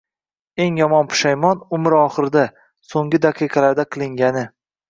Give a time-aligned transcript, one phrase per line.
[0.63, 2.47] Eng yomon pushaymon– umr oxirida,
[2.95, 4.49] so‘nggi daqiqalarda qilingani.